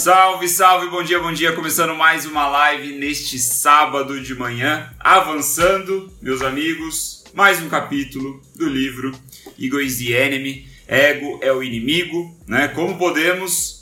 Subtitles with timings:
[0.00, 1.52] Salve, salve, bom dia, bom dia.
[1.52, 4.90] Começando mais uma live neste sábado de manhã.
[4.98, 9.12] Avançando, meus amigos, mais um capítulo do livro
[9.60, 10.66] Ego is the Enemy.
[10.88, 12.68] Ego é o inimigo, né?
[12.68, 13.78] Como podemos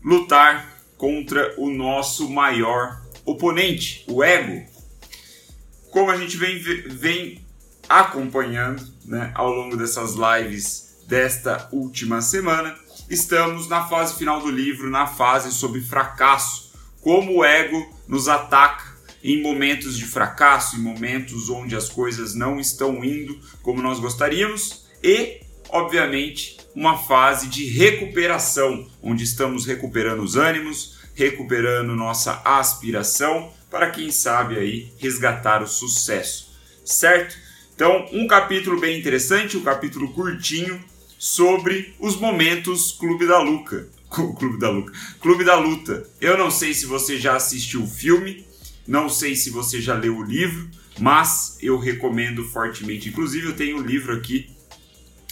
[0.00, 4.64] lutar contra o nosso maior oponente, o ego.
[5.90, 7.44] Como a gente vem, vem
[7.88, 12.78] acompanhando né, ao longo dessas lives desta última semana,
[13.08, 16.72] estamos na fase final do livro, na fase sobre fracasso.
[17.00, 22.60] Como o ego nos ataca em momentos de fracasso, em momentos onde as coisas não
[22.60, 30.36] estão indo como nós gostaríamos e, obviamente, uma fase de recuperação, onde estamos recuperando os
[30.36, 37.36] ânimos, recuperando nossa aspiração para quem sabe aí resgatar o sucesso, certo?
[37.74, 40.82] Então, um capítulo bem interessante, um capítulo curtinho,
[41.18, 43.88] sobre os momentos Clube da Luca.
[44.08, 44.92] Clube da Luca.
[45.20, 46.08] Clube da Luta.
[46.20, 48.46] Eu não sei se você já assistiu o filme,
[48.86, 53.08] não sei se você já leu o livro, mas eu recomendo fortemente.
[53.08, 54.48] Inclusive, eu tenho o um livro aqui,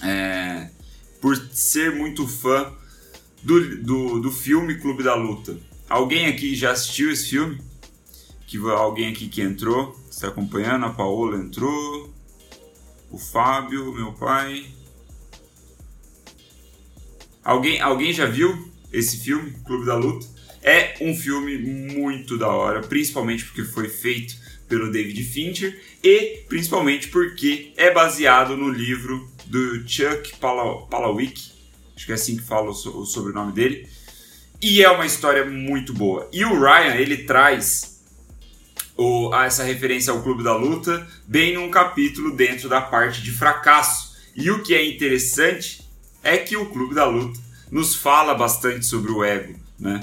[0.02, 0.70] é,
[1.20, 2.72] por ser muito fã
[3.42, 5.56] do, do, do filme Clube da Luta.
[5.88, 7.60] Alguém aqui já assistiu esse filme?
[8.46, 10.84] Que alguém aqui que entrou, está acompanhando?
[10.86, 12.12] A Paola entrou,
[13.10, 14.75] o Fábio, meu pai.
[17.46, 20.26] Alguém, alguém já viu esse filme, Clube da Luta?
[20.60, 24.34] É um filme muito da hora, principalmente porque foi feito
[24.68, 31.40] pelo David Fincher e principalmente porque é baseado no livro do Chuck Palahniuk,
[31.94, 33.88] acho que é assim que fala o sobrenome dele,
[34.60, 36.28] e é uma história muito boa.
[36.32, 38.02] E o Ryan, ele traz
[38.96, 44.16] o, essa referência ao Clube da Luta bem num capítulo dentro da parte de fracasso.
[44.34, 45.85] E o que é interessante
[46.26, 47.38] é que o Clube da Luta
[47.70, 50.00] nos fala bastante sobre o ego, né?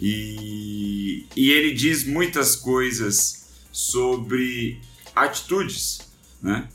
[0.00, 4.80] E, e ele diz muitas coisas sobre
[5.14, 6.00] atitudes,
[6.42, 6.68] né?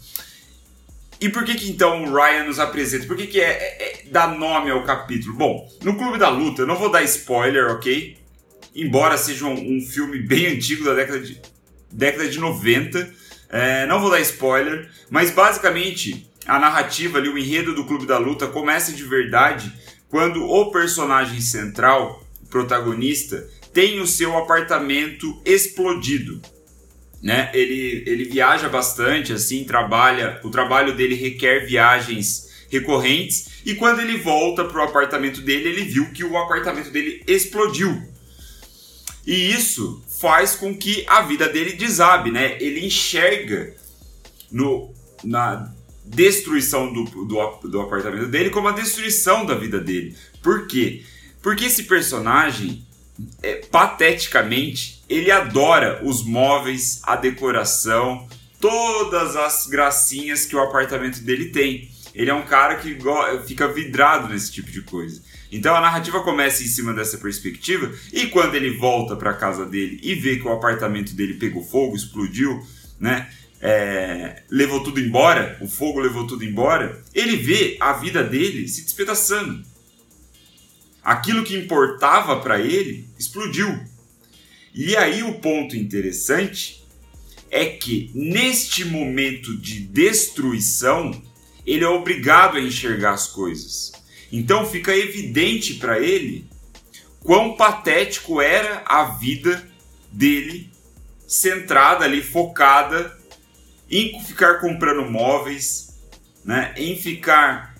[1.20, 3.08] E por que que então o Ryan nos apresenta?
[3.08, 5.34] Por que que é, é, é dá nome ao capítulo?
[5.36, 8.18] Bom, no Clube da Luta, eu não vou dar spoiler, ok?
[8.76, 11.42] Embora seja um, um filme bem antigo da década de,
[11.90, 13.14] década de 90,
[13.50, 18.18] é, não vou dar spoiler, mas basicamente a narrativa ali, o enredo do Clube da
[18.18, 19.72] Luta começa de verdade
[20.10, 26.42] quando o personagem central, o protagonista, tem o seu apartamento explodido.
[27.22, 27.50] Né?
[27.54, 30.40] Ele, ele viaja bastante, assim, trabalha.
[30.44, 33.62] O trabalho dele requer viagens recorrentes.
[33.66, 38.00] E quando ele volta para o apartamento dele, ele viu que o apartamento dele explodiu.
[39.26, 42.58] E isso faz com que a vida dele desabe, né?
[42.60, 43.74] Ele enxerga
[44.52, 44.94] no,
[45.24, 45.74] na
[46.06, 50.16] destruição do, do, do apartamento dele como a destruição da vida dele.
[50.42, 51.04] Por quê?
[51.42, 52.86] Porque esse personagem,
[53.42, 58.28] é, pateticamente, ele adora os móveis, a decoração,
[58.60, 61.92] todas as gracinhas que o apartamento dele tem.
[62.16, 62.98] Ele é um cara que
[63.46, 65.22] fica vidrado nesse tipo de coisa.
[65.52, 70.00] Então a narrativa começa em cima dessa perspectiva e quando ele volta para casa dele
[70.02, 72.60] e vê que o apartamento dele pegou fogo, explodiu,
[73.00, 73.30] né?
[73.66, 78.84] É, levou tudo embora, o fogo levou tudo embora, ele vê a vida dele se
[78.84, 79.64] despedaçando.
[81.02, 83.82] Aquilo que importava para ele explodiu.
[84.74, 86.84] E aí o ponto interessante
[87.50, 91.24] é que neste momento de destruição,
[91.66, 93.94] ele é obrigado a enxergar as coisas.
[94.30, 96.50] Então fica evidente para ele
[97.22, 99.66] quão patético era a vida
[100.12, 100.70] dele,
[101.26, 103.23] centrada ali, focada
[103.90, 106.00] em ficar comprando móveis,
[106.44, 107.76] né, em ficar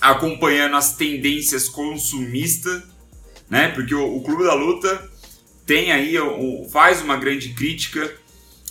[0.00, 2.82] acompanhando as tendências consumistas,
[3.48, 5.10] né, porque o, o Clube da Luta
[5.66, 8.14] tem aí o, faz uma grande crítica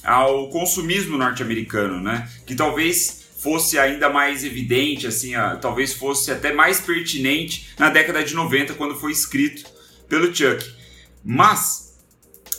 [0.03, 6.53] ao consumismo norte-americano, né, que talvez fosse ainda mais evidente, assim, a, talvez fosse até
[6.53, 9.69] mais pertinente na década de 90 quando foi escrito
[10.07, 10.63] pelo Chuck.
[11.23, 11.97] Mas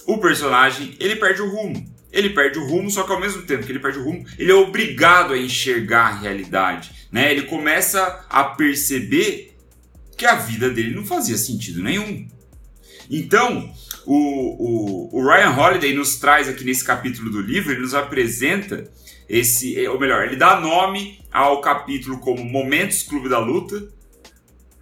[0.06, 3.66] o personagem ele perde o rumo ele perde o rumo, só que ao mesmo tempo
[3.66, 7.30] que ele perde o rumo, ele é obrigado a enxergar a realidade, né?
[7.32, 9.56] Ele começa a perceber
[10.16, 12.28] que a vida dele não fazia sentido nenhum.
[13.10, 13.74] Então,
[14.06, 18.88] o, o, o Ryan Holiday nos traz aqui nesse capítulo do livro, ele nos apresenta
[19.28, 23.88] esse, ou melhor, ele dá nome ao capítulo como Momentos Clube da Luta,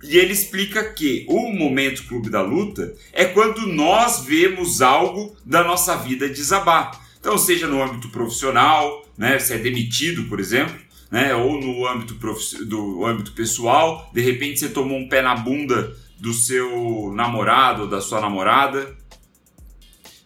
[0.03, 5.63] e ele explica que o momento clube da luta é quando nós vemos algo da
[5.63, 7.01] nossa vida desabar.
[7.23, 10.77] Então, seja no âmbito profissional, né, se é demitido, por exemplo,
[11.09, 11.35] né?
[11.37, 12.15] Ou no âmbito
[12.65, 17.89] do âmbito pessoal, de repente você tomou um pé na bunda do seu namorado ou
[17.89, 18.97] da sua namorada.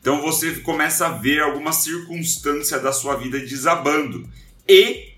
[0.01, 4.27] Então você começa a ver alguma circunstância da sua vida desabando.
[4.67, 5.13] E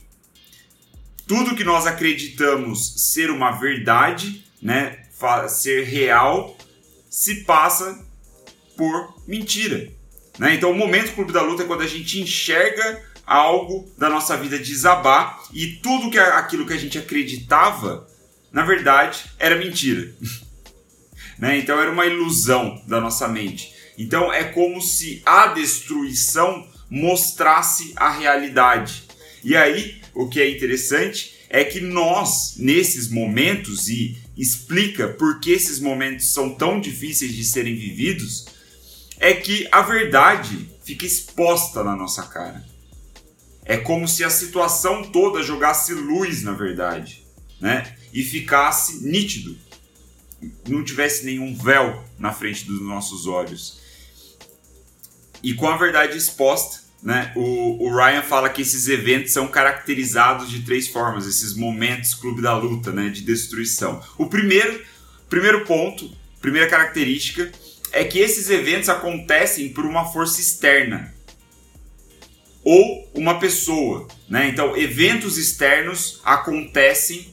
[1.27, 5.05] tudo que nós acreditamos ser uma verdade, né,
[5.51, 6.57] ser real,
[7.11, 8.05] se passa
[8.75, 9.93] por mentira.
[10.39, 10.55] Né?
[10.55, 14.59] Então, o momento Clube da Luta é quando a gente enxerga algo da nossa vida
[14.59, 18.07] desabar e tudo que aquilo que a gente acreditava,
[18.53, 20.15] na verdade, era mentira.
[21.39, 21.59] né?
[21.59, 23.75] Então, era uma ilusão da nossa mente.
[23.99, 29.05] Então, é como se a destruição mostrasse a realidade.
[29.43, 35.51] E aí, o que é interessante é que nós, nesses momentos, e explica por que
[35.51, 38.47] esses momentos são tão difíceis de serem vividos,
[39.21, 42.65] é que a verdade fica exposta na nossa cara.
[43.65, 47.25] É como se a situação toda jogasse luz na verdade,
[47.61, 47.97] né?
[48.13, 49.57] E ficasse nítido.
[50.67, 53.81] Não tivesse nenhum véu na frente dos nossos olhos.
[55.43, 57.33] E com a verdade exposta, né?
[57.37, 62.41] O, o, Ryan fala que esses eventos são caracterizados de três formas, esses momentos clube
[62.41, 63.09] da luta, né?
[63.11, 64.03] De destruição.
[64.17, 64.83] O primeiro,
[65.29, 66.11] primeiro ponto,
[66.41, 67.53] primeira característica
[67.93, 71.15] é que esses eventos acontecem por uma força externa
[72.65, 74.49] ou uma pessoa, né?
[74.49, 77.33] Então, eventos externos acontecem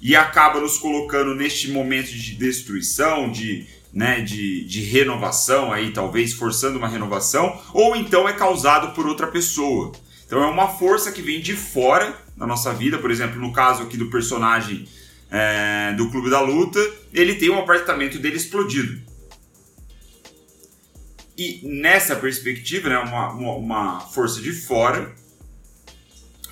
[0.00, 6.34] e acaba nos colocando neste momento de destruição, de né, de, de renovação, aí talvez
[6.34, 9.90] forçando uma renovação, ou então é causado por outra pessoa.
[10.26, 13.82] Então é uma força que vem de fora da nossa vida, por exemplo, no caso
[13.82, 14.86] aqui do personagem
[15.30, 16.78] é, do Clube da Luta,
[17.10, 19.00] ele tem um apartamento dele explodido.
[21.36, 25.14] E nessa perspectiva, né, uma, uma, uma força de fora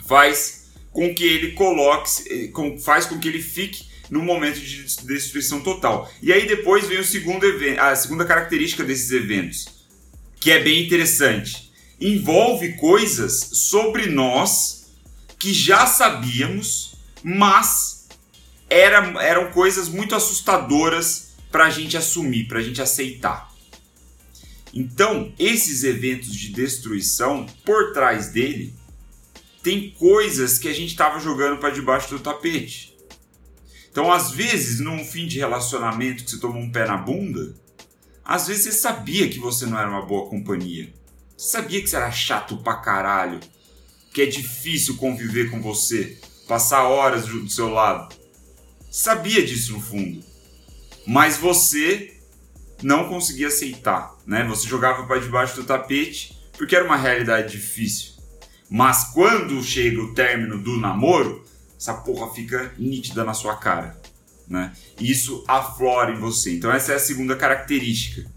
[0.06, 2.52] faz com que ele coloque,
[2.84, 6.10] faz com que ele fique no momento de destruição total.
[6.22, 9.66] E aí depois vem o segundo evento, a segunda característica desses eventos,
[10.38, 11.72] que é bem interessante.
[11.98, 14.92] Envolve coisas sobre nós
[15.38, 18.08] que já sabíamos, mas
[18.68, 23.53] era, eram coisas muito assustadoras para a gente assumir, para a gente aceitar.
[24.74, 28.74] Então, esses eventos de destruição, por trás dele,
[29.62, 32.92] tem coisas que a gente estava jogando para debaixo do tapete.
[33.88, 37.54] Então, às vezes, num fim de relacionamento que você tomou um pé na bunda,
[38.24, 40.92] às vezes você sabia que você não era uma boa companhia.
[41.36, 43.38] Você sabia que você era chato pra caralho,
[44.12, 46.18] que é difícil conviver com você,
[46.48, 48.12] passar horas do seu lado.
[48.90, 50.24] Sabia disso no fundo.
[51.06, 52.13] Mas você
[52.82, 54.44] não conseguia aceitar, né?
[54.44, 58.14] Você jogava para debaixo do tapete porque era uma realidade difícil.
[58.70, 61.44] Mas quando chega o término do namoro,
[61.78, 64.00] essa porra fica nítida na sua cara.
[64.48, 64.72] Né?
[65.00, 66.52] Isso aflora em você.
[66.52, 68.30] Então, essa é a segunda característica.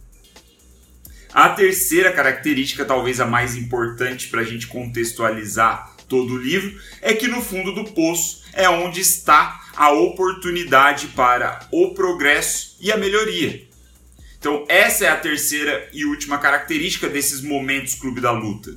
[1.33, 7.13] A terceira característica, talvez a mais importante para a gente contextualizar todo o livro, é
[7.13, 12.97] que no fundo do poço é onde está a oportunidade para o progresso e a
[12.97, 13.66] melhoria.
[14.39, 18.75] Então, essa é a terceira e última característica desses momentos Clube da Luta.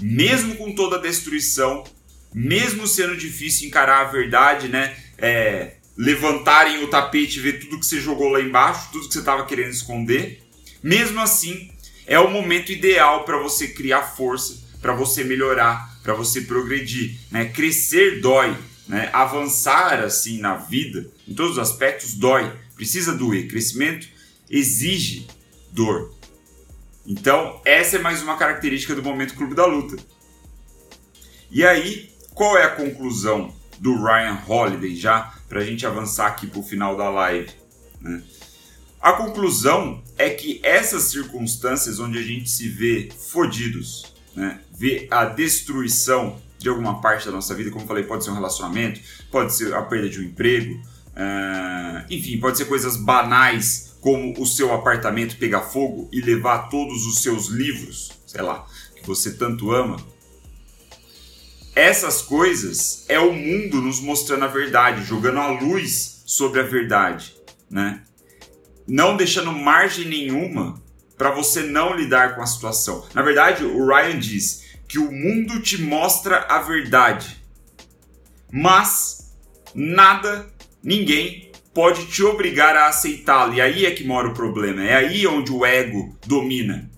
[0.00, 1.84] Mesmo com toda a destruição,
[2.32, 4.96] mesmo sendo difícil encarar a verdade, né?
[5.18, 9.18] É, levantarem o tapete e ver tudo que você jogou lá embaixo, tudo que você
[9.18, 10.42] estava querendo esconder.
[10.82, 11.70] Mesmo assim,
[12.06, 17.18] é o momento ideal para você criar força, para você melhorar, para você progredir.
[17.30, 17.46] Né?
[17.46, 18.56] Crescer dói,
[18.88, 19.10] né?
[19.12, 22.50] avançar assim na vida, em todos os aspectos, dói.
[22.76, 23.46] Precisa doer.
[23.48, 24.08] Crescimento
[24.50, 25.26] exige
[25.70, 26.12] dor.
[27.06, 29.96] Então, essa é mais uma característica do momento Clube da Luta.
[31.50, 36.46] E aí, qual é a conclusão do Ryan Holiday já para a gente avançar aqui
[36.46, 37.50] para o final da live?
[38.00, 38.22] Né?
[39.00, 44.60] A conclusão é que essas circunstâncias onde a gente se vê fodidos, né?
[44.72, 49.00] vê a destruição de alguma parte da nossa vida, como falei, pode ser um relacionamento,
[49.30, 54.46] pode ser a perda de um emprego, uh, enfim, pode ser coisas banais como o
[54.46, 58.66] seu apartamento pegar fogo e levar todos os seus livros, sei lá,
[58.96, 59.96] que você tanto ama,
[61.74, 67.36] essas coisas é o mundo nos mostrando a verdade, jogando a luz sobre a verdade,
[67.70, 68.02] né?
[68.86, 70.82] Não deixando margem nenhuma
[71.16, 73.06] para você não lidar com a situação.
[73.14, 77.44] Na verdade, o Ryan diz que o mundo te mostra a verdade,
[78.50, 79.36] mas
[79.74, 80.52] nada,
[80.82, 83.54] ninguém pode te obrigar a aceitá-la.
[83.54, 84.82] E aí é que mora o problema.
[84.82, 86.90] É aí onde o ego domina.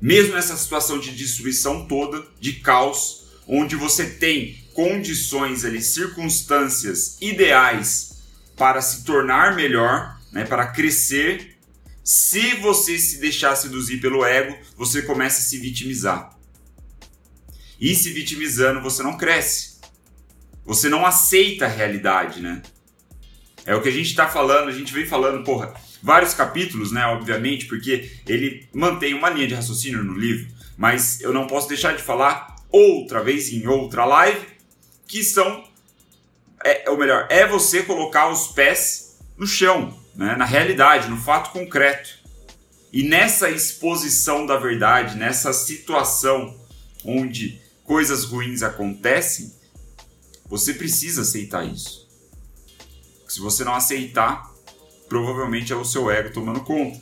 [0.00, 8.22] Mesmo nessa situação de destruição toda, de caos, onde você tem condições ali, circunstâncias ideais
[8.56, 11.56] para se tornar melhor, né, para crescer.
[12.02, 16.36] Se você se deixar seduzir pelo ego, você começa a se vitimizar.
[17.80, 19.74] E se vitimizando, você não cresce.
[20.64, 22.62] Você não aceita a realidade, né?
[23.66, 27.06] É o que a gente está falando, a gente vem falando, porra, vários capítulos, né?
[27.06, 31.96] Obviamente, porque ele mantém uma linha de raciocínio no livro, mas eu não posso deixar
[31.96, 34.46] de falar outra vez em outra live,
[35.06, 35.64] que são,
[36.62, 40.36] é, ou melhor, é você colocar os pés no chão, né?
[40.36, 42.10] na realidade, no fato concreto.
[42.92, 46.54] E nessa exposição da verdade, nessa situação
[47.04, 49.52] onde coisas ruins acontecem,
[50.46, 52.03] você precisa aceitar isso.
[53.34, 54.48] Se você não aceitar,
[55.08, 57.00] provavelmente é o seu ego tomando conta.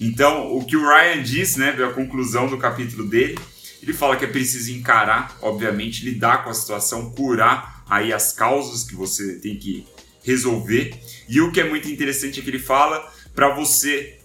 [0.00, 3.38] Então, o que o Ryan diz, né, a conclusão do capítulo dele,
[3.82, 8.82] ele fala que é preciso encarar, obviamente, lidar com a situação, curar aí as causas
[8.82, 9.86] que você tem que
[10.24, 10.98] resolver.
[11.28, 14.18] E o que é muito interessante é que ele fala para você,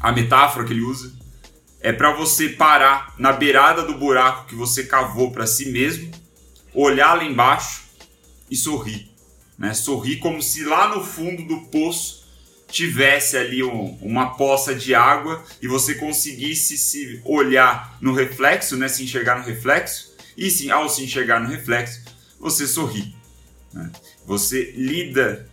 [0.00, 1.12] a metáfora que ele usa,
[1.80, 6.10] é para você parar na beirada do buraco que você cavou para si mesmo,
[6.74, 7.84] olhar lá embaixo
[8.50, 9.11] e sorrir.
[9.62, 9.72] Né?
[9.74, 12.24] Sorrir como se lá no fundo do poço
[12.66, 18.88] tivesse ali um, uma poça de água e você conseguisse se olhar no reflexo, né?
[18.88, 22.00] se enxergar no reflexo, e sim, ao se enxergar no reflexo,
[22.40, 23.14] você sorri.
[23.72, 23.88] Né?
[24.26, 25.48] Você lida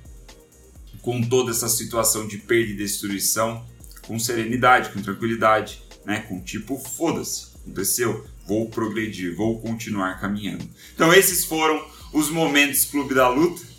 [1.04, 3.64] com toda essa situação de perda e destruição
[4.08, 6.26] com serenidade, com tranquilidade, né?
[6.28, 10.68] com tipo, foda-se, aconteceu, vou progredir, vou continuar caminhando.
[10.96, 13.70] Então, esses foram os momentos Clube da Luta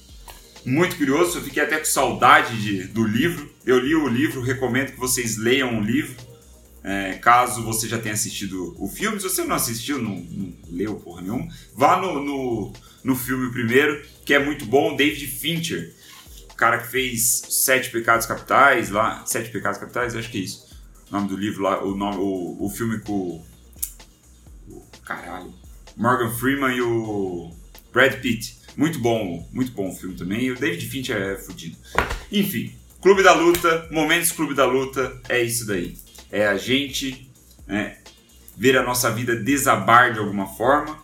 [0.64, 3.50] muito curioso, eu fiquei até com saudade de, do livro.
[3.64, 6.16] Eu li o livro, recomendo que vocês leiam o livro.
[6.82, 10.94] É, caso você já tenha assistido o filme, se você não assistiu, não, não leu
[10.94, 12.72] porra nenhuma, vá no, no,
[13.04, 14.96] no, filme primeiro, que é muito bom.
[14.96, 15.94] David Fincher,
[16.50, 19.22] o cara que fez Sete Pecados Capitais, lá.
[19.26, 20.66] Sete Pecados Capitais, acho que é isso.
[21.10, 24.86] O nome do livro lá, o, nome, o, o filme com o.
[25.04, 25.52] Caralho.
[25.96, 27.50] Morgan Freeman e o
[27.92, 28.59] Brad Pitt.
[28.80, 30.50] Muito bom, muito bom o filme também.
[30.50, 31.76] O David Fincher é fodido.
[32.32, 35.98] Enfim, Clube da Luta, Momentos Clube da Luta, é isso daí.
[36.32, 37.30] É a gente
[37.66, 37.98] né,
[38.56, 40.98] ver a nossa vida desabar de alguma forma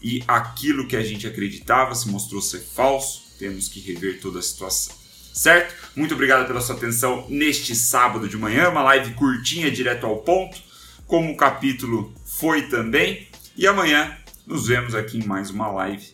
[0.00, 3.36] e aquilo que a gente acreditava se mostrou ser falso.
[3.38, 4.96] Temos que rever toda a situação.
[5.34, 5.74] Certo?
[5.94, 10.58] Muito obrigado pela sua atenção neste sábado de manhã, uma live curtinha, direto ao ponto,
[11.06, 13.28] como o capítulo foi também.
[13.54, 16.10] E amanhã nos vemos aqui em mais uma live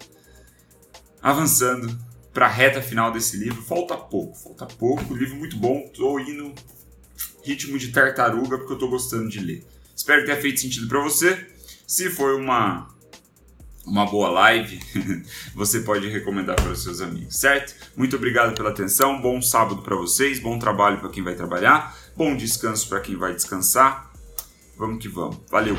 [1.26, 1.98] avançando
[2.32, 3.60] para a reta final desse livro.
[3.60, 5.12] Falta pouco, falta pouco.
[5.12, 5.82] Livro muito bom.
[5.84, 6.54] Estou indo
[7.44, 9.66] ritmo de tartaruga porque eu estou gostando de ler.
[9.94, 11.48] Espero que tenha feito sentido para você.
[11.84, 12.94] Se foi uma
[13.84, 14.80] uma boa live,
[15.54, 17.74] você pode recomendar para os seus amigos, certo?
[17.96, 19.20] Muito obrigado pela atenção.
[19.20, 23.34] Bom sábado para vocês, bom trabalho para quem vai trabalhar, bom descanso para quem vai
[23.34, 24.12] descansar.
[24.76, 25.38] Vamos que vamos.
[25.50, 25.76] Valeu.